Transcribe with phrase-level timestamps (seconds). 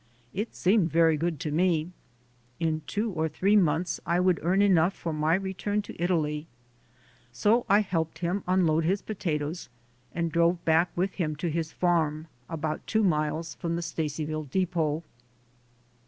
[0.33, 1.91] It seemed very good to me.
[2.59, 6.47] In two or three months I would earn enough for my return passage to Italy.
[7.31, 9.69] So I helped him unload his potatoes
[10.11, 15.03] and drove back with him to his farm, about two miles from the Stacyville depot.